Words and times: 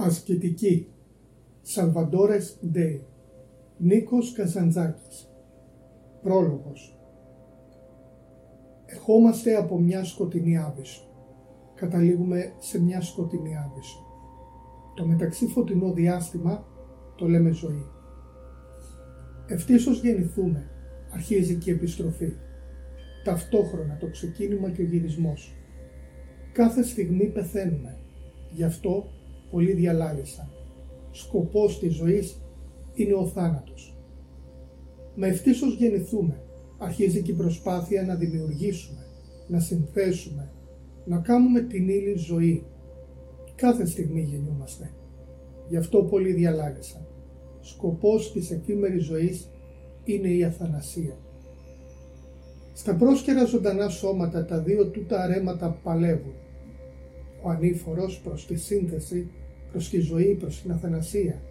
Ασκητική 0.00 0.88
Σαλβαντόρες 1.62 2.58
Ντέι 2.66 3.06
Νίκος 3.78 4.32
Καζαντζάκης 4.32 5.30
Πρόλογος 6.22 6.98
Ερχόμαστε 8.86 9.54
από 9.54 9.78
μια 9.78 10.04
σκοτεινή 10.04 10.58
άβυσο. 10.58 11.02
Καταλήγουμε 11.74 12.52
σε 12.58 12.80
μια 12.80 13.00
σκοτεινή 13.00 13.56
άβυσο. 13.56 13.98
Το 14.94 15.06
μεταξύ 15.06 15.46
φωτεινό 15.46 15.92
διάστημα 15.92 16.66
το 17.16 17.28
λέμε 17.28 17.50
ζωή. 17.50 17.86
Ευτύσως 19.46 20.00
γεννηθούμε, 20.00 20.70
αρχίζει 21.12 21.54
και 21.54 21.70
η 21.70 21.74
επιστροφή. 21.74 22.32
Ταυτόχρονα 23.24 23.96
το 23.96 24.10
ξεκίνημα 24.10 24.70
και 24.70 24.82
ο 24.82 24.84
γυρισμός. 24.84 25.56
Κάθε 26.52 26.82
στιγμή 26.82 27.26
πεθαίνουμε. 27.26 27.98
Γι' 28.50 28.64
αυτό 28.64 29.10
πολλοί 29.50 29.72
διαλάγησαν. 29.72 30.48
Σκοπός 31.10 31.78
της 31.78 31.94
ζωής 31.94 32.40
είναι 32.94 33.14
ο 33.14 33.26
θάνατος. 33.26 33.96
Με 35.14 35.26
ευτύσως 35.26 35.74
γεννηθούμε. 35.74 36.42
Αρχίζει 36.78 37.22
και 37.22 37.30
η 37.30 37.34
προσπάθεια 37.34 38.02
να 38.02 38.14
δημιουργήσουμε, 38.14 39.06
να 39.48 39.60
συνθέσουμε, 39.60 40.52
να 41.04 41.18
κάνουμε 41.18 41.60
την 41.60 41.88
ύλη 41.88 42.16
ζωή. 42.16 42.64
Κάθε 43.54 43.86
στιγμή 43.86 44.20
γεννιούμαστε. 44.20 44.90
Γι' 45.68 45.76
αυτό 45.76 46.02
πολλοί 46.02 46.32
διαλάγησαν. 46.32 47.06
Σκοπός 47.60 48.32
της 48.32 48.50
εφήμερης 48.50 49.04
ζωής 49.04 49.50
είναι 50.04 50.28
η 50.28 50.44
αθανασία. 50.44 51.16
Στα 52.72 52.94
πρόσκαιρα 52.94 53.44
ζωντανά 53.44 53.88
σώματα 53.88 54.44
τα 54.44 54.58
δύο 54.58 54.86
τούτα 54.86 55.22
αρέματα 55.22 55.78
παλεύουν. 55.82 56.32
Ο 57.42 57.50
ανήφορος 57.50 58.20
προς 58.20 58.46
τη 58.46 58.56
σύνθεση, 58.56 59.30
προς 59.70 59.88
τη 59.88 60.00
ζωή, 60.00 60.34
προς 60.34 60.62
την 60.62 60.72
αθανασία. 60.72 61.42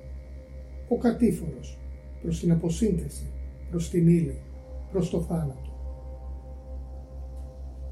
Ο 0.88 0.98
κατήφορος 0.98 1.78
προς 2.22 2.40
την 2.40 2.52
αποσύνθεση, 2.52 3.32
προς 3.70 3.90
την 3.90 4.08
ύλη, 4.08 4.38
προς 4.92 5.10
το 5.10 5.22
θάνατο. 5.22 5.72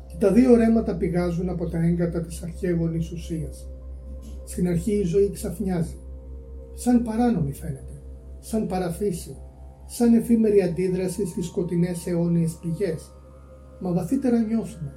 Και 0.08 0.16
τα 0.20 0.32
δύο 0.32 0.56
ρέματα 0.56 0.96
πηγάζουν 0.96 1.50
από 1.50 1.70
τα 1.70 1.78
έγκατα 1.78 2.22
της 2.22 2.44
αρχαίγονης 2.44 3.12
ουσίας. 3.12 3.68
Στην 4.46 4.68
αρχή 4.68 4.94
η 4.94 5.04
ζωή 5.04 5.30
ξαφνιάζει. 5.30 5.98
Σαν 6.74 7.04
παράνομη 7.04 7.54
φαίνεται, 7.54 8.02
σαν 8.40 8.68
παραφύση, 8.68 9.36
σαν 9.86 10.14
εφήμερη 10.14 10.62
αντίδραση 10.62 11.26
στις 11.26 11.46
σκοτεινές 11.46 12.08
αιώνιες 12.08 12.58
πηγές. 12.62 13.12
Μα 13.80 13.92
βαθύτερα 13.92 14.40
νιώθουμε. 14.40 14.94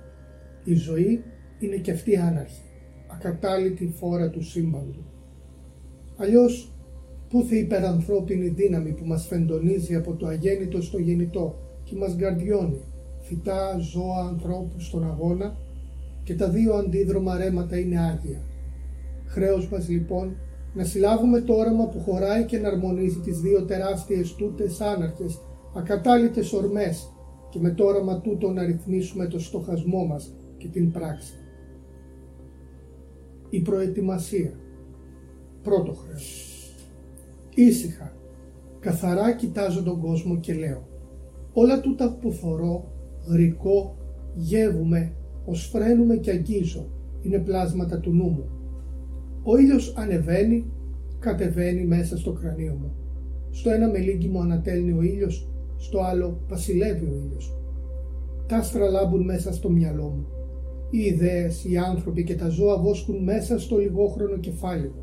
Η 0.64 0.74
ζωή 0.74 1.24
είναι 1.58 1.76
και 1.76 1.90
αυτή 1.90 2.16
άναρχη, 2.16 2.62
ακατάλητη 3.08 3.92
φόρα 3.98 4.30
του 4.30 4.42
σύμπαντου. 4.42 5.04
Αλλιώς, 6.16 6.72
πού 7.28 7.46
θα 7.48 7.56
υπερανθρώπινη 7.56 8.48
δύναμη 8.48 8.92
που 8.92 9.04
μας 9.04 9.26
φεντονίζει 9.26 9.94
από 9.94 10.14
το 10.14 10.26
αγέννητο 10.26 10.82
στο 10.82 10.98
γεννητό 10.98 11.58
και 11.84 11.96
μας 11.96 12.16
γκαρδιώνει, 12.16 12.80
φυτά, 13.20 13.78
ζώα, 13.78 14.24
ανθρώπους 14.28 14.86
στον 14.86 15.04
αγώνα 15.04 15.56
και 16.22 16.34
τα 16.34 16.48
δύο 16.48 16.74
αντίδρομα 16.74 17.36
ρέματα 17.36 17.78
είναι 17.78 17.98
άγια. 17.98 18.42
Χρέος 19.26 19.68
μας 19.68 19.88
λοιπόν 19.88 20.36
να 20.74 20.84
συλλάβουμε 20.84 21.40
το 21.40 21.54
όραμα 21.54 21.88
που 21.88 22.00
χωράει 22.00 22.44
και 22.44 22.58
να 22.58 22.68
αρμονίζει 22.68 23.18
τις 23.18 23.40
δύο 23.40 23.62
τεράστιες 23.62 24.34
τούτες 24.34 24.80
άναρχες, 24.80 25.40
ακατάλητες 25.74 26.52
ορμές 26.52 27.12
και 27.50 27.58
με 27.58 27.70
το 27.70 27.84
όραμα 27.84 28.20
τούτο 28.20 28.50
να 28.50 28.64
ρυθμίσουμε 28.64 29.26
το 29.26 29.38
στοχασμό 29.38 30.04
μας 30.04 30.34
και 30.56 30.68
την 30.68 30.90
πράξη. 30.90 31.32
Η 33.50 33.60
προετοιμασία. 33.60 34.52
Πρώτο 35.62 35.92
χρέος. 35.92 36.54
Ήσυχα, 37.54 38.12
καθαρά 38.80 39.34
κοιτάζω 39.34 39.82
τον 39.82 40.00
κόσμο 40.00 40.36
και 40.36 40.54
λέω 40.54 40.88
όλα 41.60 41.80
τούτα 41.80 42.16
που 42.20 42.32
θωρώ, 42.32 42.92
γρικό, 43.28 43.96
γεύουμε, 44.34 45.12
ως 45.44 45.68
φρένουμε 45.72 46.16
και 46.16 46.30
αγγίζω, 46.30 46.88
είναι 47.22 47.38
πλάσματα 47.38 47.98
του 48.00 48.12
νου 48.12 48.28
μου. 48.28 48.48
Ο 49.42 49.56
ήλιος 49.56 49.94
ανεβαίνει, 49.96 50.64
κατεβαίνει 51.18 51.84
μέσα 51.84 52.16
στο 52.16 52.32
κρανίο 52.32 52.72
μου. 52.80 52.94
Στο 53.50 53.70
ένα 53.70 53.88
μελίγγι 53.88 54.28
μου 54.28 54.40
ανατέλνει 54.40 54.92
ο 54.92 55.02
ήλιος, 55.02 55.48
στο 55.76 56.00
άλλο 56.00 56.40
βασιλεύει 56.48 57.04
ο 57.04 57.14
ήλιος. 57.26 57.56
Τα 58.46 58.56
άστρα 58.56 58.90
λάμπουν 58.90 59.24
μέσα 59.24 59.52
στο 59.52 59.70
μυαλό 59.70 60.02
μου. 60.02 60.26
Οι 60.90 60.98
ιδέες, 60.98 61.64
οι 61.64 61.76
άνθρωποι 61.76 62.24
και 62.24 62.34
τα 62.34 62.48
ζώα 62.48 62.78
βόσκουν 62.78 63.22
μέσα 63.22 63.58
στο 63.58 63.76
λιγόχρονο 63.76 64.36
κεφάλι 64.38 64.86
μου. 64.86 65.02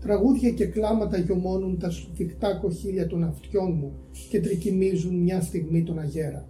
Τραγούδια 0.00 0.50
και 0.50 0.66
κλάματα 0.66 1.18
γιωμώνουν 1.18 1.78
τα 1.78 1.90
σφιχτά 1.90 2.54
κοχύλια 2.54 3.06
των 3.06 3.24
αυτιών 3.24 3.72
μου 3.72 3.92
και 4.30 4.40
τρικυμίζουν 4.40 5.14
μια 5.14 5.40
στιγμή 5.40 5.82
τον 5.82 5.98
αγέρα. 5.98 6.48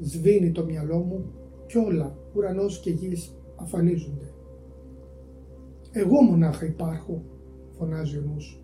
Σβήνει 0.00 0.52
το 0.52 0.64
μυαλό 0.64 0.98
μου 0.98 1.24
κι 1.66 1.78
όλα, 1.78 2.18
ουρανός 2.34 2.80
και 2.80 2.90
γης, 2.90 3.34
αφανίζονται. 3.56 4.32
Εγώ 5.92 6.22
μονάχα 6.22 6.66
υπάρχω, 6.66 7.22
φωνάζει 7.70 8.16
ο 8.16 8.22
νους. 8.26 8.62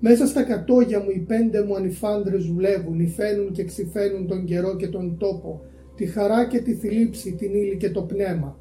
Μέσα 0.00 0.26
στα 0.26 0.42
κατόγια 0.42 1.00
μου 1.00 1.10
οι 1.10 1.18
πέντε 1.18 1.64
μου 1.64 1.76
ανιφάντρες 1.76 2.44
δουλεύουν, 2.44 3.00
υφαίνουν 3.00 3.52
και 3.52 3.64
ξυφαίνουν 3.64 4.26
τον 4.26 4.44
καιρό 4.44 4.76
και 4.76 4.88
τον 4.88 5.16
τόπο, 5.18 5.60
τη 5.98 6.06
χαρά 6.06 6.48
και 6.48 6.58
τη 6.58 6.74
θλίψη, 6.74 7.34
την 7.34 7.54
ύλη 7.54 7.76
και 7.76 7.90
το 7.90 8.02
πνεύμα. 8.02 8.58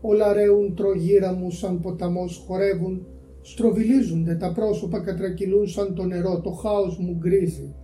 Όλα 0.00 0.32
ρέουν 0.32 0.74
τρογύρα 0.74 1.32
μου 1.32 1.50
σαν 1.50 1.80
ποταμός 1.80 2.44
χορεύουν, 2.46 3.06
στροβιλίζονται 3.40 4.34
τα 4.34 4.52
πρόσωπα 4.52 5.00
κατρακυλούν 5.00 5.68
σαν 5.68 5.94
το 5.94 6.04
νερό, 6.04 6.40
το 6.40 6.50
χάος 6.50 6.98
μου 6.98 7.16
γκρίζει. 7.18 7.74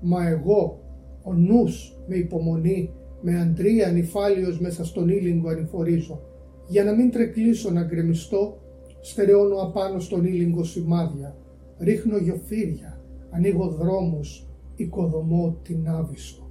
Μα 0.00 0.28
εγώ, 0.28 0.80
ο 1.22 1.34
νους 1.34 1.96
με 2.06 2.16
υπομονή, 2.16 2.92
με 3.20 3.40
αντρία 3.40 3.88
ανυφάλιος 3.88 4.60
μέσα 4.60 4.84
στον 4.84 5.08
ήλιγκο 5.08 5.48
ανηφορίζω, 5.48 6.20
για 6.68 6.84
να 6.84 6.94
μην 6.94 7.10
τρεκλήσω 7.10 7.70
να 7.70 7.82
γκρεμιστώ, 7.82 8.58
στερεώνω 9.00 9.56
απάνω 9.56 10.00
στον 10.00 10.24
ήλιγκο 10.24 10.64
σημάδια, 10.64 11.36
ρίχνω 11.78 12.16
γιοφύρια, 12.16 13.00
ανοίγω 13.30 13.68
δρόμους, 13.68 14.46
οικοδομώ 14.76 15.58
την 15.62 15.88
άβυσο. 15.88 16.50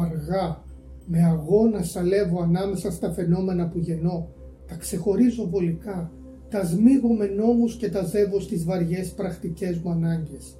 Αργά, 0.00 0.66
με 1.10 1.22
αγώνα 1.22 1.82
σαλεύω 1.82 2.42
ανάμεσα 2.42 2.90
στα 2.90 3.12
φαινόμενα 3.12 3.68
που 3.68 3.78
γεννώ, 3.78 4.28
τα 4.66 4.74
ξεχωρίζω 4.74 5.48
βολικά, 5.48 6.12
τα 6.50 6.64
σμίγω 6.64 7.12
με 7.12 7.26
νόμους 7.26 7.76
και 7.76 7.88
τα 7.88 8.04
ζεύω 8.04 8.40
στις 8.40 8.64
βαριές 8.64 9.12
πρακτικές 9.12 9.78
μου 9.78 9.90
ανάγκες. 9.90 10.56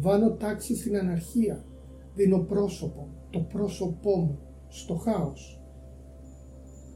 Βάνω 0.00 0.30
τάξη 0.30 0.76
στην 0.76 0.96
αναρχία, 0.96 1.64
δίνω 2.14 2.38
πρόσωπο, 2.38 3.08
το 3.30 3.38
πρόσωπό 3.52 4.16
μου, 4.16 4.38
στο 4.68 4.94
χάος. 4.94 5.62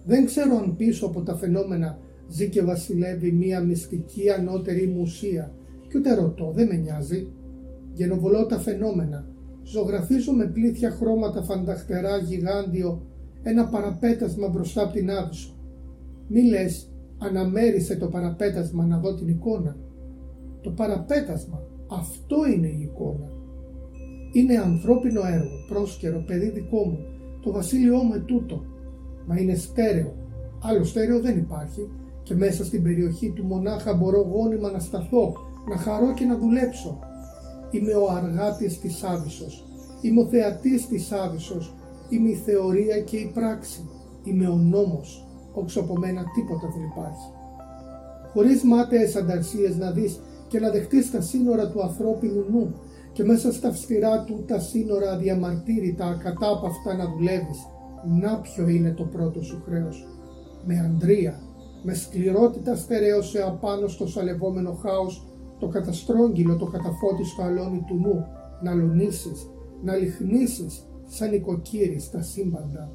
Δεν 0.04 0.24
ξέρω 0.24 0.56
αν 0.56 0.76
πίσω 0.76 1.06
από 1.06 1.22
τα 1.22 1.36
φαινόμενα 1.36 1.98
ζει 2.28 2.48
και 2.48 2.62
βασιλεύει 2.62 3.32
μία 3.32 3.60
μυστική 3.60 4.30
ανώτερη 4.30 4.86
μου 4.86 5.00
ουσία 5.00 5.52
και 5.88 5.98
ούτε 5.98 6.14
ρωτώ, 6.14 6.52
δεν 6.54 6.66
με 6.66 6.74
νοιάζει. 6.74 7.32
Γενοβολώ 7.92 8.46
τα 8.46 8.58
φαινόμενα, 8.58 9.26
ζωγραφίζω 9.70 10.32
με 10.32 10.46
πλήθια 10.46 10.90
χρώματα 10.90 11.42
φανταχτερά 11.42 12.16
γιγάντιο 12.16 13.02
ένα 13.42 13.66
παραπέτασμα 13.66 14.48
μπροστά 14.48 14.82
από 14.82 14.92
την 14.92 15.10
άβυσο. 15.10 15.54
Μη 16.28 16.42
λες, 16.42 16.90
αναμέρισε 17.18 17.96
το 17.96 18.06
παραπέτασμα 18.06 18.86
να 18.86 18.98
δω 18.98 19.14
την 19.14 19.28
εικόνα. 19.28 19.76
Το 20.60 20.70
παραπέτασμα, 20.70 21.62
αυτό 21.90 22.36
είναι 22.54 22.66
η 22.66 22.80
εικόνα. 22.80 23.30
Είναι 24.32 24.56
ανθρώπινο 24.56 25.20
έργο, 25.26 25.56
πρόσκαιρο, 25.68 26.24
παιδί 26.26 26.50
δικό 26.50 26.84
μου, 26.84 26.98
το 27.40 27.52
βασίλειό 27.52 28.02
μου 28.02 28.14
ετούτο. 28.14 28.64
Μα 29.26 29.40
είναι 29.40 29.54
στέρεο. 29.54 30.14
Άλλο 30.62 30.84
στέρεο 30.84 31.20
δεν 31.20 31.38
υπάρχει 31.38 31.90
και 32.22 32.34
μέσα 32.34 32.64
στην 32.64 32.82
περιοχή 32.82 33.30
του 33.30 33.44
μονάχα 33.44 33.94
μπορώ 33.94 34.20
γόνιμα 34.20 34.70
να 34.70 34.78
σταθώ, 34.78 35.34
να 35.68 35.76
χαρώ 35.76 36.14
και 36.14 36.24
να 36.24 36.38
δουλέψω. 36.38 36.98
Είμαι 37.70 37.92
ο 37.92 38.10
αργάτης 38.10 38.80
της 38.80 39.02
Άβυσσος, 39.02 39.64
είμαι 40.00 40.20
ο 40.20 40.26
θεατής 40.26 40.86
της 40.86 41.12
Άβυσσος, 41.12 41.74
είμαι 42.08 42.28
η 42.28 42.34
θεωρία 42.34 43.00
και 43.00 43.16
η 43.16 43.30
πράξη, 43.34 43.88
είμαι 44.24 44.48
ο 44.48 44.56
νόμος, 44.56 45.26
όξω 45.52 45.80
από 45.80 45.96
μένα 45.96 46.24
τίποτα 46.34 46.68
δεν 46.74 46.84
υπάρχει. 46.92 47.26
Χωρίς 48.32 48.62
μάταιες 48.62 49.16
ανταρσίες 49.16 49.76
να 49.76 49.90
δεις 49.90 50.20
και 50.48 50.60
να 50.60 50.70
δεχτείς 50.70 51.10
τα 51.10 51.20
σύνορα 51.20 51.68
του 51.70 51.82
ανθρώπινου 51.82 52.44
νου 52.50 52.74
και 53.12 53.24
μέσα 53.24 53.52
στα 53.52 53.68
αυστηρά 53.68 54.24
του 54.24 54.44
τα 54.46 54.58
σύνορα 54.58 55.12
αδιαμαρτύρητα, 55.12 56.06
ακατάπαυτα 56.06 56.96
να 56.96 57.08
δουλεύεις. 57.08 57.58
Να 58.20 58.40
ποιο 58.40 58.68
είναι 58.68 58.90
το 58.90 59.04
πρώτο 59.04 59.42
σου 59.42 59.62
χρέος. 59.66 60.06
Με 60.66 60.78
αντρία, 60.80 61.40
με 61.82 61.94
σκληρότητα 61.94 62.76
στερέωσε 62.76 63.42
απάνω 63.42 63.88
στο 63.88 64.06
σαλευόμενο 64.06 64.72
χάος 64.72 65.26
το 65.58 65.68
καταστρόγγυλο, 65.68 66.56
το 66.56 66.66
καταφώτιστο 66.66 67.42
αλόνι 67.42 67.84
του 67.86 67.94
νου, 67.94 68.26
να 68.62 68.74
λονίσεις, 68.74 69.50
να 69.82 69.96
λιχνίσεις 69.96 70.86
σαν 71.06 71.32
οικοκύρης 71.32 72.04
στα 72.04 72.22
σύμπαντα. 72.22 72.92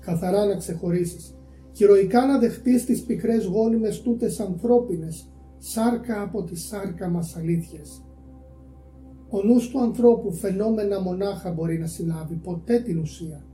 Καθαρά 0.00 0.44
να 0.44 0.56
ξεχωρίσεις 0.56 1.34
Χειροϊκά 1.74 2.26
να 2.26 2.38
δεχτείς 2.38 2.84
τις 2.84 3.02
πικρές 3.02 3.44
γόνιμες 3.44 4.02
τούτες 4.02 4.40
ανθρώπινες, 4.40 5.28
σάρκα 5.58 6.22
από 6.22 6.42
τη 6.42 6.56
σάρκα 6.56 7.08
μας 7.08 7.36
αλήθειες. 7.36 8.02
Ο 9.30 9.42
νους 9.42 9.68
του 9.68 9.80
ανθρώπου 9.80 10.32
φαινόμενα 10.32 11.00
μονάχα 11.00 11.52
μπορεί 11.52 11.78
να 11.78 11.86
συλλάβει, 11.86 12.34
ποτέ 12.34 12.78
την 12.78 12.98
ουσία. 12.98 13.44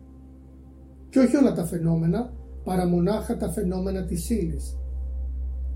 Και 1.09 1.19
όχι 1.19 1.37
όλα 1.37 1.53
τα 1.53 1.65
φαινόμενα, 1.65 2.33
παρά 2.65 2.87
μονάχα 2.87 3.37
τα 3.37 3.51
φαινόμενα 3.51 4.05
της 4.05 4.31
ύλης. 4.31 4.79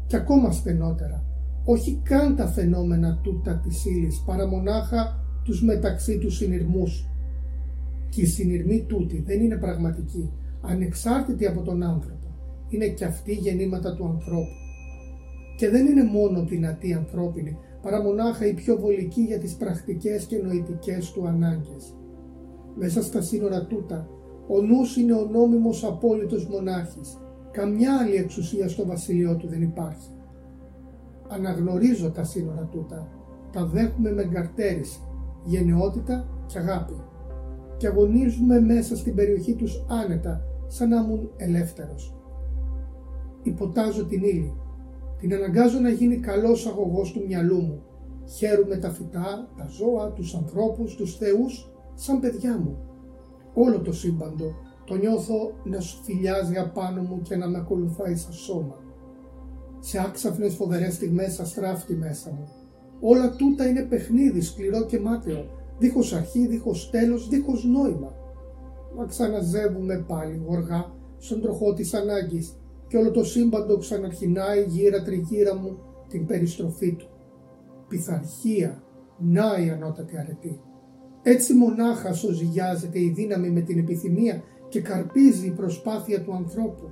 Και 0.07 0.17
ακόμα 0.17 0.51
στενότερα, 0.51 1.25
όχι 1.64 2.00
καν 2.05 2.37
τα 2.37 2.47
φαινόμενα 2.47 3.19
τούτα 3.23 3.61
της 3.64 3.85
ύλης, 3.85 4.23
παρά 4.26 4.47
μονάχα 4.47 5.25
τους 5.44 5.62
μεταξύ 5.62 6.19
τους 6.19 6.37
συνειρμούς. 6.37 7.06
Και 8.09 8.20
οι 8.20 8.26
συνειρμοί 8.26 8.85
τούτοι 8.88 9.23
δεν 9.26 9.41
είναι 9.41 9.56
πραγματικοί, 9.56 10.32
ανεξάρτητοι 10.61 11.47
από 11.47 11.62
τον 11.62 11.82
άνθρωπο. 11.82 12.26
Είναι 12.69 12.87
και 12.87 13.05
αυτοί 13.05 13.32
γεννήματα 13.32 13.94
του 13.94 14.06
ανθρώπου. 14.06 14.61
Και 15.56 15.70
δεν 15.70 15.87
είναι 15.87 16.05
μόνο 16.05 16.44
δυνατοί 16.44 16.93
ανθρώπινοι, 16.93 17.56
παρά 17.82 18.03
μονάχα 18.03 18.47
οι 18.47 18.55
πιο 18.55 18.76
βολικοί 18.76 19.20
για 19.20 19.38
τις 19.38 19.55
πρακτικές 19.55 20.25
και 20.25 20.37
νοητικές 20.37 21.11
του 21.11 21.26
ανάγκες. 21.26 21.94
Μέσα 22.76 23.03
στα 23.03 23.20
σύνορα 23.20 23.67
τούτα, 23.67 24.08
ο 24.49 24.62
νους 24.62 24.97
είναι 24.97 25.12
ο 25.12 25.29
νόμιμος 25.32 25.85
απόλυτος 25.85 26.47
μονάχης. 26.47 27.19
Καμιά 27.50 27.99
άλλη 27.99 28.15
εξουσία 28.15 28.69
στο 28.69 28.87
βασίλειό 28.87 29.37
του 29.37 29.49
δεν 29.49 29.62
υπάρχει. 29.62 30.08
Αναγνωρίζω 31.34 32.11
τα 32.11 32.25
σύνορα 32.25 32.69
τούτα, 32.70 33.08
τα 33.52 33.67
δέχουμε 33.67 34.12
με 34.12 34.23
εγκαρτέρηση, 34.23 35.00
γενναιότητα 35.44 36.29
και 36.46 36.58
αγάπη 36.58 36.94
και 37.82 37.88
αγωνίζουμε 37.88 38.61
μέσα 38.61 38.96
στην 38.96 39.14
περιοχή 39.14 39.55
τους 39.55 39.84
άνετα, 39.88 40.44
σαν 40.67 40.88
να 40.88 40.96
ήμουν 40.96 41.31
ελεύθερος. 41.37 42.14
Υποτάζω 43.43 44.05
την 44.06 44.23
ύλη, 44.23 44.55
την 45.19 45.34
αναγκάζω 45.34 45.79
να 45.79 45.88
γίνει 45.88 46.17
καλός 46.17 46.67
αγωγός 46.67 47.12
του 47.12 47.25
μυαλού 47.26 47.61
μου. 47.61 47.82
Χαίρομαι 48.37 48.76
τα 48.76 48.90
φυτά, 48.90 49.49
τα 49.56 49.67
ζώα, 49.69 50.12
τους 50.12 50.34
ανθρώπους, 50.34 50.94
τους 50.94 51.17
θεούς, 51.17 51.73
σαν 51.94 52.20
παιδιά 52.20 52.58
μου. 52.58 52.76
Όλο 53.55 53.81
το 53.81 53.93
σύμπαντο 53.93 54.55
το 54.84 54.94
νιώθω 54.94 55.52
να 55.64 55.81
σου 55.81 56.02
φιλιάζει 56.02 56.56
απάνω 56.56 57.02
μου 57.02 57.20
και 57.23 57.37
να 57.37 57.49
με 57.49 57.58
ακολουθάει 57.58 58.17
σαν 58.17 58.32
σώμα. 58.32 58.76
Σε 59.84 59.99
άξαφνες 59.99 60.55
φοβερές 60.55 60.94
στιγμές 60.94 61.40
αστράφτει 61.40 61.94
μέσα 61.94 62.31
μου. 62.31 62.49
Όλα 63.00 63.37
τούτα 63.37 63.69
είναι 63.69 63.82
παιχνίδι 63.82 64.40
σκληρό 64.40 64.84
και 64.84 65.00
μάταιο, 65.00 65.46
δίχως 65.79 66.12
αρχή, 66.12 66.46
δίχως 66.46 66.90
τέλος, 66.90 67.29
δίχως 67.29 67.64
νόημα. 67.64 68.14
Μα 68.96 69.05
ξαναζεύουμε 69.05 70.05
πάλι 70.08 70.43
γοργά 70.46 70.93
στον 71.19 71.40
τροχό 71.40 71.73
της 71.73 71.94
ανάγκης 71.94 72.56
και 72.88 72.96
όλο 72.96 73.11
το 73.11 73.25
σύμπαντο 73.25 73.79
ξαναρχινάει 73.79 74.64
γύρα 74.69 75.02
τριγύρα 75.02 75.56
μου 75.56 75.79
την 76.08 76.26
περιστροφή 76.26 76.93
του. 76.93 77.06
Πειθαρχία, 77.88 78.82
να 79.19 79.64
η 79.64 79.70
ανώτατη 79.70 80.19
αρετή. 80.19 80.61
Έτσι 81.23 81.55
μονάχα 81.55 82.12
σοζυγιάζεται 82.12 83.00
η 83.00 83.12
δύναμη 83.17 83.50
με 83.50 83.61
την 83.61 83.79
επιθυμία 83.79 84.43
και 84.69 84.81
καρπίζει 84.81 85.46
η 85.46 85.50
προσπάθεια 85.50 86.23
του 86.23 86.34
ανθρώπου. 86.34 86.90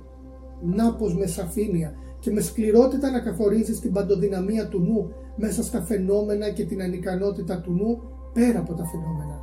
Να 0.61 0.95
πως 0.95 1.15
με 1.15 1.25
σαφήνεια 1.25 1.93
και 2.21 2.31
με 2.31 2.41
σκληρότητα 2.41 3.11
να 3.11 3.19
καθορίζεις 3.19 3.79
την 3.79 3.93
παντοδυναμία 3.93 4.67
του 4.67 4.79
νου 4.79 5.11
μέσα 5.35 5.63
στα 5.63 5.81
φαινόμενα 5.81 6.49
και 6.49 6.65
την 6.65 6.81
ανικανότητα 6.81 7.61
του 7.61 7.71
νου 7.71 8.01
πέρα 8.33 8.59
από 8.59 8.73
τα 8.73 8.85
φαινόμενα, 8.85 9.41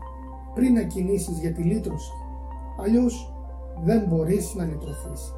πριν 0.54 0.72
να 0.72 0.82
κινήσεις 0.82 1.38
για 1.38 1.52
τη 1.52 1.62
λύτρωση. 1.62 2.12
Αλλιώς 2.80 3.34
δεν 3.84 4.04
μπορείς 4.08 4.54
να 4.54 4.64
λυτρωθείς. 4.64 5.34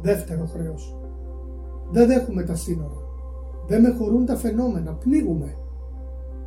Δεύτερο 0.00 0.46
χρέος. 0.46 0.96
Δεν 1.90 2.06
δέχουμε 2.06 2.42
τα 2.42 2.54
σύνορα. 2.54 3.02
Δεν 3.66 3.80
με 3.80 3.90
χωρούν 3.90 4.26
τα 4.26 4.36
φαινόμενα. 4.36 4.92
Πνίγουμε. 4.92 5.56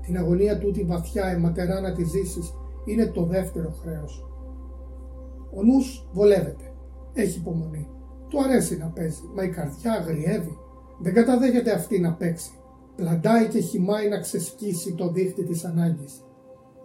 Την 0.02 0.18
αγωνία 0.18 0.58
τούτη 0.58 0.84
βαθιά 0.84 1.26
αιματερά 1.26 1.82
να 1.82 1.94
τη 1.94 2.04
ζήσεις 2.04 2.54
είναι 2.86 3.06
το 3.06 3.24
δεύτερο 3.24 3.74
χρέος. 3.82 4.26
Ο 5.56 5.64
νους 5.64 6.08
βολεύεται. 6.14 6.72
Έχει 7.14 7.40
υπομονή. 7.40 7.88
Του 8.30 8.44
αρέσει 8.44 8.78
να 8.78 8.86
παίζει, 8.86 9.22
μα 9.36 9.44
η 9.44 9.50
καρδιά 9.50 9.92
αγριεύει. 9.92 10.58
Δεν 11.00 11.14
καταδέχεται 11.14 11.72
αυτή 11.72 12.00
να 12.00 12.14
παίξει. 12.14 12.52
Πλαντάει 12.96 13.48
και 13.48 13.60
χυμάει 13.60 14.10
να 14.10 14.20
ξεσκίσει 14.20 14.94
το 14.94 15.12
δίχτυ 15.12 15.44
της 15.44 15.66
ανάγκης. 15.66 16.22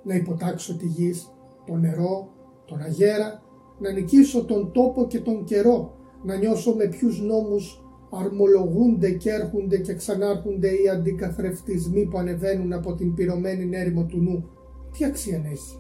Να 0.04 0.14
υποτάξω 0.14 0.76
τη 0.76 0.86
γης, 0.86 1.32
το 1.66 1.76
νερό, 1.76 2.28
τον 2.64 2.80
αγέρα, 2.80 3.42
να 3.78 3.92
νικήσω 3.92 4.44
τον 4.44 4.72
τόπο 4.72 5.06
και 5.06 5.20
τον 5.20 5.44
καιρό, 5.44 5.94
να 6.24 6.36
νιώσω 6.36 6.74
με 6.74 6.86
ποιους 6.86 7.20
νόμους 7.20 7.82
αρμολογούνται 8.10 9.10
και 9.10 9.30
έρχονται 9.30 9.78
και 9.78 9.94
ξανάρχονται 9.94 10.68
οι 10.68 10.88
αντικαθρεφτισμοί 10.88 12.06
που 12.06 12.18
ανεβαίνουν 12.18 12.72
από 12.72 12.94
την 12.94 13.14
πυρωμένη 13.14 13.64
νέριμο 13.64 14.04
του 14.04 14.18
νου. 14.18 14.48
Τι 14.92 15.04
αξία 15.04 15.42
έχει; 15.52 15.78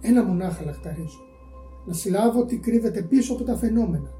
Ένα 0.00 0.24
μονάχα 0.24 0.64
λαχταρίζω. 0.64 1.20
Να 1.86 1.92
συλλάβω 1.92 2.44
τι 2.44 2.56
κρύβεται 2.58 3.02
πίσω 3.02 3.32
από 3.32 3.44
τα 3.44 3.56
φαινόμενα. 3.56 4.17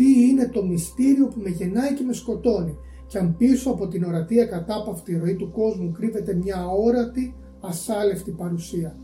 Τι 0.00 0.28
είναι 0.28 0.48
το 0.48 0.64
μυστήριο 0.64 1.26
που 1.26 1.40
με 1.40 1.48
γεννάει 1.48 1.94
και 1.94 2.04
με 2.04 2.12
σκοτώνει. 2.12 2.76
Και 3.06 3.18
αν 3.18 3.36
πίσω 3.36 3.70
από 3.70 3.88
την 3.88 4.04
ορατή 4.04 4.40
ακατάπαυτη 4.40 5.16
ροή 5.16 5.34
του 5.34 5.50
κόσμου 5.50 5.92
κρύβεται 5.92 6.34
μια 6.34 6.56
αόρατη, 6.56 7.34
ασάλευτη 7.60 8.30
παρουσία. 8.30 8.96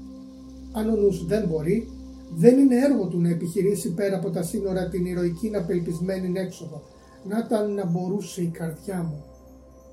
Αν 0.72 0.90
ο 0.90 0.96
νους 0.96 1.26
δεν 1.26 1.48
μπορεί, 1.48 1.88
δεν 2.34 2.58
είναι 2.58 2.76
έργο 2.76 3.06
του 3.06 3.20
να 3.20 3.28
επιχειρήσει 3.28 3.94
πέρα 3.94 4.16
από 4.16 4.30
τα 4.30 4.42
σύνορα 4.42 4.88
την 4.88 5.06
ηρωική 5.06 5.50
να 5.50 5.64
πελπισμένη 5.64 6.38
έξοδο. 6.38 6.82
Να 7.28 7.38
ήταν 7.46 7.74
να 7.74 7.86
μπορούσε 7.86 8.42
η 8.42 8.48
καρδιά 8.48 9.02
μου. 9.02 9.24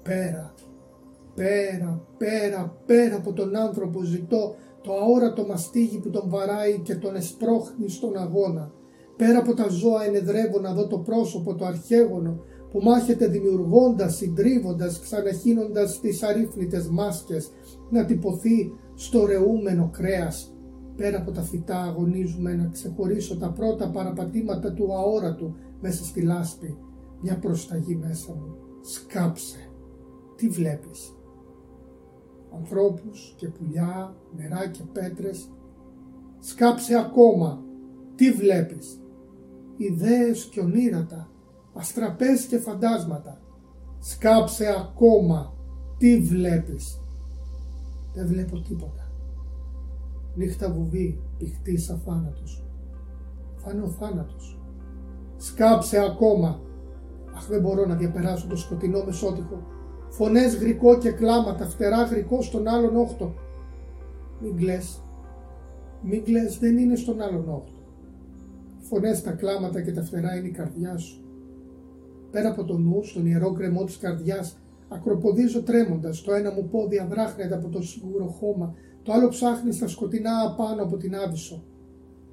Πέρα, 0.04 0.54
πέρα, 1.36 2.02
πέρα, 2.18 2.78
πέρα 2.86 3.16
από 3.16 3.34
τον 3.34 3.56
άνθρωπο 3.56 4.04
ζητώ 4.04 4.56
το 4.82 4.94
αόρατο 4.94 5.46
μαστίγι 5.46 5.98
που 5.98 6.10
τον 6.10 6.30
βαράει 6.30 6.80
και 6.80 6.96
τον 6.96 7.16
εσπρώχνει 7.16 7.90
στον 7.90 8.18
αγώνα. 8.18 8.72
Πέρα 9.18 9.39
από 9.39 9.54
τα 9.54 9.68
ζώα 9.69 10.04
ενεδρεύω 10.04 10.60
να 10.60 10.74
δω 10.74 10.88
το 10.88 10.98
πρόσωπο 10.98 11.56
το 11.56 11.65
αρχαίγωνο 11.65 12.39
που 12.71 12.80
μάχεται 12.80 13.27
δημιουργώντας, 13.27 14.15
συντρίβοντας, 14.15 15.00
ξαναχύνοντας 15.00 16.00
τις 16.00 16.24
αρρύφνητες 16.24 16.88
μάσκες 16.88 17.51
να 17.89 18.06
τυπωθεί 18.06 18.71
στο 18.95 19.25
ρεούμενο 19.25 19.89
κρέας 19.94 20.54
Πέρα 20.95 21.18
από 21.18 21.31
τα 21.31 21.42
φυτά 21.42 21.81
αγωνίζουμε 21.81 22.54
να 22.54 22.68
ξεχωρίσω 22.68 23.38
τα 23.38 23.51
πρώτα 23.51 23.89
παραπατήματα 23.89 24.74
του 24.74 24.94
αόρατου 24.94 25.56
μέσα 25.81 26.04
στη 26.04 26.21
λάσπη. 26.21 26.77
Μια 27.21 27.40
προσταγή 27.40 27.95
μέσα 27.95 28.33
μου. 28.33 28.56
Σκάψε. 28.81 29.69
Τι 30.35 30.49
βλέπεις; 30.49 31.16
Ανθρώπους 32.56 33.33
και 33.38 33.47
πουλιά, 33.47 34.16
νερά 34.35 34.68
και 34.68 34.83
πέτρες. 34.94 35.52
Σκάψε 36.40 36.95
ακόμα. 36.95 37.64
Τι 38.16 38.31
βλέπεις; 38.31 39.03
Ιδέες 39.77 40.45
και 40.45 40.59
ονείρατα. 40.59 41.30
Αστραπές 41.73 42.45
και 42.45 42.57
φαντάσματα. 42.57 43.42
Σκάψε 43.99 44.68
ακόμα. 44.68 45.53
Τι 45.97 46.19
βλέπεις. 46.19 46.99
Δεν 48.13 48.27
βλέπω 48.27 48.59
τίποτα 48.59 49.03
νύχτα 50.35 50.71
βουβή, 50.71 51.21
πηχτή 51.37 51.77
σαν 51.77 52.01
θάνατος. 52.06 52.65
Θα 53.56 53.71
είναι 53.71 53.81
ο 53.81 53.87
θάνατος. 53.87 54.59
Σκάψε 55.37 55.99
ακόμα. 55.99 56.61
Αχ, 57.35 57.47
δεν 57.47 57.61
μπορώ 57.61 57.85
να 57.85 57.95
διαπεράσω 57.95 58.47
το 58.47 58.56
σκοτεινό 58.56 59.03
μεσότυχο. 59.03 59.63
Φωνές 60.09 60.56
γρικό 60.56 60.97
και 60.97 61.11
κλάματα, 61.11 61.65
φτερά 61.65 62.03
γρικό 62.03 62.42
στον 62.42 62.68
άλλον 62.68 62.95
όχτο. 62.95 63.33
Μην 64.39 64.57
κλαις. 64.57 65.03
Μην 66.01 66.23
κλαις, 66.23 66.59
δεν 66.59 66.77
είναι 66.77 66.95
στον 66.95 67.21
άλλον 67.21 67.49
όχτο. 67.49 67.72
Φωνές, 68.94 69.21
τα 69.21 69.31
κλάματα 69.31 69.81
και 69.81 69.92
τα 69.92 70.04
φτερά 70.04 70.35
είναι 70.35 70.47
η 70.47 70.52
καρδιά 70.52 70.97
σου. 70.97 71.21
Πέρα 72.31 72.50
από 72.50 72.64
το 72.64 72.78
νου, 72.78 73.04
στον 73.04 73.26
ιερό 73.26 73.52
κρεμό 73.52 73.83
της 73.83 73.97
καρδιάς, 73.97 74.57
ακροποδίζω 74.88 75.64
τρέμοντας, 75.64 76.21
το 76.21 76.33
ένα 76.33 76.52
μου 76.52 76.68
πόδι 76.71 77.00
αδράχνεται 77.00 77.56
από 77.56 77.69
το 77.69 77.81
σίγουρο 77.81 78.26
χώμα 78.26 78.76
το 79.04 79.14
άλλο 79.14 79.28
ψάχνει 79.28 79.71
στα 79.71 79.88
σκοτεινά 79.88 80.31
απάνω 80.45 80.83
από 80.83 80.97
την 80.97 81.16
Άβυσσο. 81.16 81.64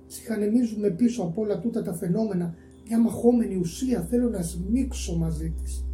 Ψυχανεμίζουμε 0.07 0.91
πίσω 0.91 1.23
από 1.23 1.43
όλα 1.43 1.59
τούτα 1.59 1.83
τα 1.83 1.95
φαινόμενα 1.95 2.55
μια 2.87 3.01
μαχόμενη 3.01 3.57
ουσία 3.57 4.01
θέλω 4.01 4.29
να 4.29 4.43
σμίξω 4.43 5.17
μαζί 5.17 5.55
της. 5.63 5.85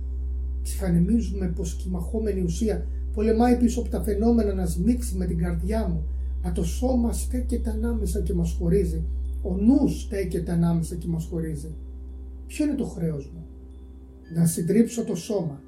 Ψυχανεμίζουμε 0.62 1.52
πως 1.56 1.74
και 1.76 1.88
η 1.88 1.90
μαχόμενη 1.90 2.42
ουσία 2.42 2.86
πολεμάει 3.14 3.56
πίσω 3.56 3.80
από 3.80 3.88
τα 3.88 4.02
φαινόμενα 4.02 4.54
να 4.54 4.66
σμίξει 4.66 5.16
με 5.16 5.26
την 5.26 5.38
καρδιά 5.38 5.88
μου. 5.88 6.02
Μα 6.44 6.52
το 6.52 6.64
σώμα 6.64 7.12
στέκεται 7.12 7.70
ανάμεσα 7.70 8.20
και 8.20 8.34
μας 8.34 8.56
χωρίζει. 8.58 9.04
Ο 9.48 9.56
νους 9.56 10.00
στέκεται 10.00 10.52
ανάμεσα 10.52 10.94
και 10.94 11.08
μας 11.08 11.26
χωρίζει. 11.30 11.74
Ποιο 12.46 12.64
είναι 12.64 12.74
το 12.74 12.84
χρέος 12.84 13.30
μου; 13.34 13.46
Να 14.34 14.46
συντρίψω 14.46 15.04
το 15.04 15.14
σώμα. 15.14 15.60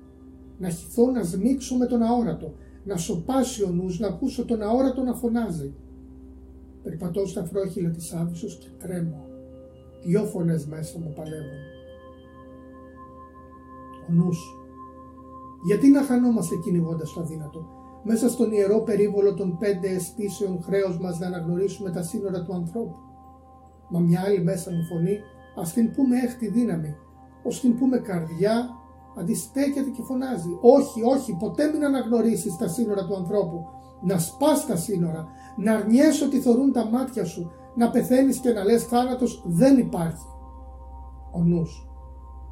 Να 0.59 0.69
χυθώ 0.69 1.11
να 1.11 1.23
σμίξω 1.23 1.77
με 1.77 1.87
τον 1.87 2.03
αόρατο 2.03 2.55
να 2.89 2.97
σοπάσει 2.97 3.65
ο 3.65 3.69
νους, 3.69 3.99
να 3.99 4.07
ακούσω 4.07 4.45
τον 4.45 4.63
αόρατο 4.63 5.03
να 5.03 5.15
φωνάζει. 5.15 5.75
Περπατώ 6.83 7.27
στα 7.27 7.45
φρόχυλα 7.45 7.91
της 7.91 8.13
Άβυσσος 8.13 8.59
και 8.59 8.69
τρέμω. 8.79 9.27
Δυο 10.05 10.25
φωνές 10.25 10.67
μέσα 10.67 10.99
μου 10.99 11.13
παλεύουν. 11.17 11.61
Ο 14.09 14.13
νους. 14.13 14.39
Γιατί 15.67 15.89
να 15.89 16.03
χανόμαστε 16.03 16.55
κυνηγώντας 16.65 17.13
το 17.13 17.21
αδύνατο, 17.21 17.67
μέσα 18.05 18.29
στον 18.29 18.53
ιερό 18.53 18.81
περίβολο 18.81 19.35
των 19.35 19.59
πέντε 19.59 19.89
αισθήσεων 19.89 20.63
χρέος 20.63 20.99
μας 20.99 21.19
να 21.19 21.27
αναγνωρίσουμε 21.27 21.91
τα 21.91 22.03
σύνορα 22.03 22.43
του 22.43 22.55
ανθρώπου. 22.55 22.97
Μα 23.89 24.01
μια 24.01 24.21
άλλη 24.27 24.43
μέσα 24.43 24.71
μου 24.71 24.85
φωνή, 24.85 25.21
ας 25.57 25.73
την 25.73 25.91
πούμε 25.91 26.17
έχτη 26.17 26.49
δύναμη, 26.49 26.97
ως 27.43 27.61
την 27.61 27.79
πούμε 27.79 27.99
καρδιά, 27.99 28.69
αντιστέκεται 29.19 29.91
και 29.91 30.03
φωνάζει. 30.03 30.59
Όχι, 30.61 31.03
όχι, 31.03 31.37
ποτέ 31.39 31.71
μην 31.73 31.85
αναγνωρίσεις 31.85 32.57
τα 32.57 32.69
σύνορα 32.69 33.07
του 33.07 33.17
ανθρώπου. 33.17 33.67
Να 34.03 34.19
σπάς 34.19 34.67
τα 34.67 34.77
σύνορα, 34.77 35.27
να 35.57 35.73
αρνιέσαι 35.75 36.25
ότι 36.25 36.39
θωρούν 36.39 36.73
τα 36.73 36.87
μάτια 36.87 37.25
σου, 37.25 37.51
να 37.77 37.91
πεθαίνεις 37.91 38.39
και 38.39 38.51
να 38.51 38.65
λες 38.65 38.85
θάνατος 38.85 39.43
δεν 39.47 39.79
υπάρχει. 39.79 40.27
Ο 41.33 41.43
νους. 41.43 41.89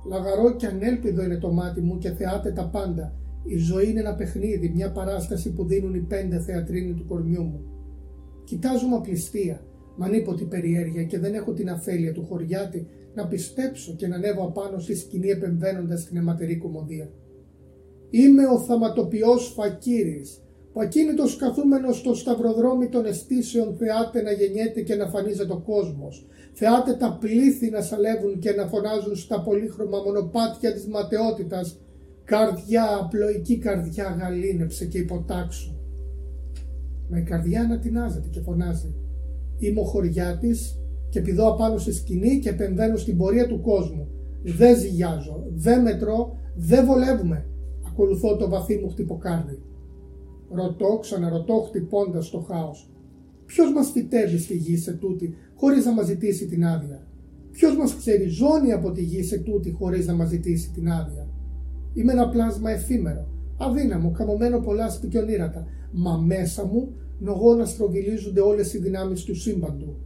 Λαγαρό 0.09 0.51
και 0.51 0.67
ανέλπιδο 0.67 1.23
είναι 1.23 1.37
το 1.37 1.53
μάτι 1.53 1.81
μου 1.81 1.99
και 1.99 2.11
θεάται 2.11 2.53
τα 2.53 2.69
πάντα. 2.69 3.15
Η 3.45 3.57
ζωή 3.57 3.91
είναι 3.91 4.01
ένα 4.01 4.15
παιχνίδι, 4.15 4.69
μια 4.69 4.93
παράσταση 4.93 5.53
που 5.53 5.65
δίνουν 5.65 5.95
οι 5.95 6.01
πέντε 6.01 6.41
θεατρίνοι 6.41 6.95
του 6.95 7.07
κορμιού 7.07 7.43
μου. 7.43 7.61
Κοιτάζω 8.45 8.89
με 8.89 8.97
απληστία, 8.97 9.61
με 9.97 10.05
ανίποτη 10.05 10.45
περιέργεια 10.45 11.03
και 11.03 11.19
δεν 11.19 11.35
έχω 11.35 11.53
την 11.53 11.71
αφέλεια 11.71 12.13
του 12.13 12.25
χωριάτη 12.25 12.87
να 13.15 13.27
πιστέψω 13.27 13.95
και 13.97 14.07
να 14.07 14.17
ανέβω 14.17 14.45
απάνω 14.45 14.79
στη 14.79 14.97
σκηνή 14.97 15.29
επεμβαίνοντας 15.29 16.05
την 16.05 16.17
αιματερή 16.17 16.57
κομμωδία. 16.57 17.11
Είμαι 18.11 18.47
ο 18.47 18.59
θαματοποιός 18.59 19.53
Φακύρης, 19.55 20.41
που 20.73 20.81
ακίνητος 20.81 21.37
καθούμενος 21.37 21.99
στο 21.99 22.15
σταυροδρόμι 22.15 22.89
των 22.89 23.07
αισθήσεων 23.07 23.77
θεάται 23.77 24.23
να 24.23 24.31
γεννιέται 24.31 24.81
και 24.81 24.95
να 24.95 25.07
φανίζεται 25.09 25.53
ο 25.53 25.59
κόσμος. 25.67 26.27
Θεάται 26.53 26.95
τα 26.95 27.17
πλήθη 27.21 27.71
να 27.71 27.83
σαλεύουν 27.83 28.39
και 28.39 28.53
να 28.53 28.67
φωνάζουν 28.67 29.17
στα 29.17 29.43
πολύχρωμα 29.43 30.03
μονοπάτια 30.03 30.73
της 30.73 30.87
ματαιότητας 30.87 31.81
«Καρδιά, 32.25 32.99
απλοϊκή 33.01 33.59
καρδιά 33.59 34.17
γαλήνεψε 34.21 34.87
και 34.87 34.99
υποτάξου». 34.99 35.75
Με 37.09 37.19
η 37.19 37.23
καρδιά 37.23 37.61
ανατινάζεται 37.61 38.29
και 38.31 38.41
φωνάζει 38.41 38.95
«Είμαι 39.59 39.81
ο 39.81 39.85
χωριάτης 39.85 40.79
και 41.09 41.21
πηδώ 41.21 41.53
απάνω 41.53 41.79
στη 41.79 41.93
σκηνή 41.93 42.39
και 42.39 42.49
επεμβαίνω 42.49 42.97
στην 42.97 43.17
πορεία 43.17 43.47
του 43.47 43.61
κόσμου. 43.61 44.09
Δεν 44.43 44.79
ζυγιάζω, 44.79 45.47
δεν 45.55 45.83
μετρώ, 45.83 46.37
δεν 46.55 46.87
βολεύουμε. 46.87 47.47
Ακολουθώ 47.87 48.37
το 48.37 48.49
βαθύ 48.49 48.77
μου 48.77 48.89
χτυποκάρδι. 48.89 49.63
Ρωτώ, 50.51 50.99
ξαναρωτώ 51.01 51.55
χτυπώντας 51.55 52.31
το 52.31 52.39
χάος. 52.39 52.91
Ποιος 53.47 53.73
μας 53.73 53.91
φυτεύει 53.91 54.39
στη 54.39 54.57
γη 54.57 54.77
σε 54.77 54.93
τούτη 54.93 55.35
χωρίς 55.55 55.85
να 55.85 55.93
μας 55.93 56.07
ζητήσει 56.07 56.47
την 56.47 56.67
άδεια; 56.67 57.07
Ποιος 57.51 57.77
μας 57.77 57.97
ξεριζώνει 57.97 58.73
από 58.73 58.93
τη 58.93 59.03
γη 59.03 59.23
σε 59.23 59.39
τούτη 59.39 59.71
χωρίς 59.71 60.07
να 60.07 60.15
μας 60.15 60.29
ζητήσει 60.29 60.71
την 60.71 60.91
άδεια; 60.91 61.29
Είμαι 61.95 62.13
ένα 62.13 62.29
πλάσμα 62.29 62.71
εφήμερο, 62.71 63.29
αδύναμο, 63.59 64.11
καμωμένο 64.11 64.59
πολλά 64.61 64.91
σπικιονίρατα, 64.91 65.67
μα 65.93 66.17
μέσα 66.17 66.65
μου 66.65 66.89
νογώ 67.19 67.55
να 67.55 67.65
στρογγυλίζονται 67.65 68.41
όλες 68.41 68.75
οι 68.75 68.79
δυνάμεις 68.79 69.25
του 69.25 69.35
σύμπαντου. 69.35 69.97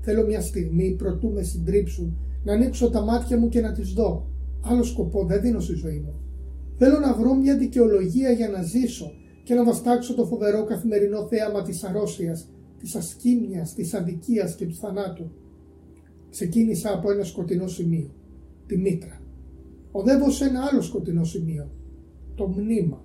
Θέλω 0.00 0.26
μια 0.26 0.40
στιγμή, 0.40 0.94
προτού 0.98 1.32
με 1.32 1.42
συντρίψουν, 1.42 2.16
να 2.44 2.52
ανοίξω 2.52 2.90
τα 2.90 3.00
μάτια 3.00 3.38
μου 3.38 3.48
και 3.48 3.60
να 3.60 3.72
τις 3.72 3.92
δω. 3.92 4.26
Άλλο 4.60 4.82
σκοπό 4.82 5.24
δεν 5.24 5.40
δίνω 5.40 5.60
στη 5.60 5.74
ζωή 5.74 5.98
μου. 5.98 6.14
Θέλω 6.76 6.98
να 6.98 7.14
βρω 7.14 7.34
μια 7.34 7.56
δικαιολογία 7.56 8.30
για 8.30 8.48
να 8.48 8.62
ζήσω 8.62 9.12
και 9.42 9.54
να 9.54 9.64
βαστάξω 9.64 10.14
το 10.14 10.26
φοβερό 10.26 10.64
καθημερινό 10.64 11.26
θέαμα 11.26 11.62
της 11.62 11.84
αρρώσιας, 11.84 12.48
της 12.78 12.94
ασκήμιας, 12.94 13.74
της 13.74 13.94
αδικίας 13.94 14.54
και 14.54 14.66
του 14.66 14.74
θανάτου. 14.74 15.30
Ξεκίνησα 16.30 16.92
από 16.92 17.10
ένα 17.10 17.24
σκοτεινό 17.24 17.66
σημείο, 17.66 18.10
τη 18.66 18.76
μήτρα. 18.76 19.20
Οδεύω 19.90 20.30
σε 20.30 20.44
ένα 20.44 20.60
άλλο 20.70 20.82
σκοτεινό 20.82 21.24
σημείο, 21.24 21.70
το 22.34 22.46
μνήμα. 22.46 23.04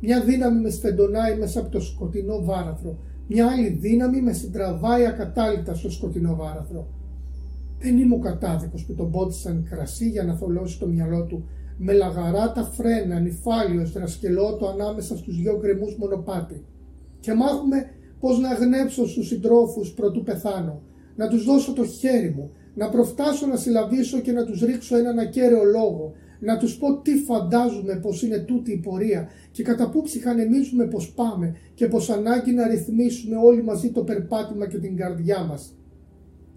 Μια 0.00 0.20
δύναμη 0.20 0.60
με 0.60 0.70
σφεντονάει 0.70 1.38
μέσα 1.38 1.60
από 1.60 1.70
το 1.70 1.80
σκοτεινό 1.80 2.44
βάραθρο. 2.44 2.98
Μια 3.28 3.46
άλλη 3.46 3.68
δύναμη 3.68 4.20
με 4.20 4.32
συντραβάει 4.32 5.06
ακατάληπτα 5.06 5.74
στο 5.74 5.90
σκοτεινό 5.90 6.36
βάραθρο. 6.36 6.86
Δεν 7.78 7.98
είμαι 7.98 8.14
ο 8.14 8.18
κατάδικος 8.18 8.84
που 8.84 8.94
τον 8.94 9.10
πόντισαν 9.10 9.66
κρασί 9.70 10.08
για 10.08 10.22
να 10.22 10.34
θολώσει 10.34 10.78
το 10.78 10.86
μυαλό 10.86 11.24
του. 11.24 11.48
Με 11.78 11.92
λαγαρά 11.92 12.52
τα 12.52 12.64
φρένα, 12.64 13.20
νυφάλιο, 13.20 13.86
στρασκελότο 13.86 14.66
ανάμεσα 14.66 15.16
στους 15.16 15.36
δυο 15.36 15.58
γκρεμούς 15.60 15.96
μονοπάτι. 15.96 16.64
Και 17.20 17.34
μάθουμε 17.34 17.90
πώς 18.20 18.38
να 18.38 18.54
γνέψω 18.54 19.08
στους 19.08 19.26
συντρόφους 19.26 19.90
προτού 19.90 20.22
πεθάνω, 20.22 20.82
να 21.16 21.28
τους 21.28 21.44
δώσω 21.44 21.72
το 21.72 21.84
χέρι 21.84 22.30
μου, 22.36 22.50
να 22.74 22.88
προφτάσω 22.88 23.46
να 23.46 23.56
συλλαβήσω 23.56 24.20
και 24.20 24.32
να 24.32 24.44
τους 24.44 24.60
ρίξω 24.60 24.96
έναν 24.96 25.18
ακέραιο 25.18 25.64
λόγο, 25.64 26.12
να 26.40 26.58
τους 26.58 26.76
πω 26.76 27.00
τι 27.00 27.16
φαντάζουμε 27.16 27.94
πως 27.94 28.22
είναι 28.22 28.38
τούτη 28.38 28.72
η 28.72 28.76
πορεία 28.76 29.28
και 29.50 29.62
κατά 29.62 29.90
πού 29.90 30.02
ψυχανεμίζουμε 30.02 30.84
πως 30.84 31.12
πάμε 31.12 31.56
και 31.74 31.86
πως 31.86 32.10
ανάγκη 32.10 32.52
να 32.52 32.68
ρυθμίσουμε 32.68 33.36
όλοι 33.36 33.62
μαζί 33.62 33.90
το 33.90 34.04
περπάτημα 34.04 34.68
και 34.68 34.78
την 34.78 34.96
καρδιά 34.96 35.44
μας. 35.44 35.74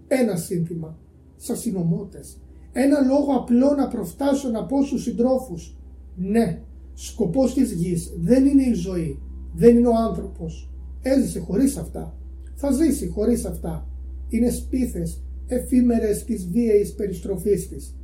Ένα 0.08 0.36
σύνθημα, 0.36 0.98
σαν 1.36 1.56
συνομότες, 1.56 2.38
ένα 2.72 3.00
λόγο 3.00 3.32
απλό 3.32 3.74
να 3.74 3.88
προφτάσω 3.88 4.50
να 4.50 4.64
πω 4.64 4.84
στους 4.84 5.02
συντρόφους. 5.02 5.76
Ναι, 6.16 6.60
σκοπός 6.94 7.54
της 7.54 7.72
γης 7.72 8.12
δεν 8.20 8.46
είναι 8.46 8.62
η 8.62 8.72
ζωή, 8.72 9.22
δεν 9.54 9.76
είναι 9.76 9.88
ο 9.88 9.96
άνθρωπος. 9.96 10.70
Έζησε 11.02 11.38
χωρίς 11.38 11.76
αυτά. 11.76 12.16
Θα 12.54 12.70
ζήσει 12.70 13.08
χωρίς 13.08 13.44
αυτά. 13.44 13.88
Είναι 14.28 14.50
σπίθες, 14.50 15.22
εφήμερες 15.46 16.24
της 16.24 16.48
βίαιης 16.48 16.94
περιστροφής 16.94 17.68
της. 17.68 17.96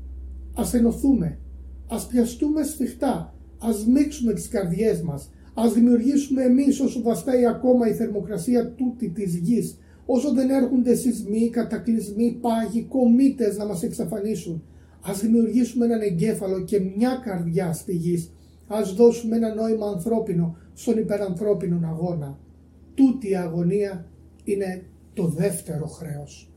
Ας 0.54 0.75
ενωθούμε, 0.75 1.38
Ας 1.92 2.06
πιαστούμε 2.06 2.62
σφιχτά, 2.62 3.35
ας 3.59 3.87
μίξουμε 3.87 4.32
τις 4.32 4.49
καρδιές 4.49 5.02
μας, 5.02 5.30
ας 5.54 5.73
δημιουργήσουμε 5.73 6.42
εμείς 6.42 6.80
όσο 6.80 7.02
βαστάει 7.02 7.47
ακόμα 7.47 7.88
η 7.88 7.92
θερμοκρασία 7.92 8.73
τούτη 8.73 9.09
της 9.09 9.35
γης, 9.35 9.78
όσο 10.06 10.32
δεν 10.32 10.50
έρχονται 10.50 10.94
σεισμοί, 10.94 11.50
κατακλυσμοί, 11.50 12.38
πάγοι, 12.40 12.82
κομίτες 12.88 13.56
να 13.56 13.66
μας 13.66 13.82
εξαφανίσουν. 13.82 14.62
Ας 15.02 15.20
δημιουργήσουμε 15.20 15.85
έναν 15.85 16.00
εγκέφαλο 16.00 16.64
και 16.64 16.80
μια 16.97 17.20
καρδιά 17.25 17.73
στη 17.73 17.92
γης. 17.92 18.32
Ας 18.66 18.94
δώσουμε 18.94 19.37
ένα 19.37 19.54
νόημα 19.54 19.87
ανθρώπινο 19.87 20.56
στον 20.75 20.99
υπερανθρώπινο 20.99 21.80
αγώνα. 21.85 22.38
Τούτη 22.94 23.30
η 23.30 23.37
αγωνία 23.37 24.06
είναι 24.44 24.82
το 25.14 25.26
δεύτερο 25.26 25.87
χρέος. 25.87 26.50